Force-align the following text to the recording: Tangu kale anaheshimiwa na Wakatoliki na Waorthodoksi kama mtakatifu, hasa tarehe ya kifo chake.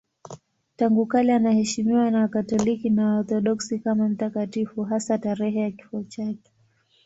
Tangu 0.75 1.05
kale 1.05 1.33
anaheshimiwa 1.35 2.11
na 2.11 2.19
Wakatoliki 2.19 2.89
na 2.89 3.05
Waorthodoksi 3.07 3.79
kama 3.79 4.09
mtakatifu, 4.09 4.83
hasa 4.83 5.17
tarehe 5.17 5.59
ya 5.59 5.71
kifo 5.71 6.03
chake. 6.03 6.51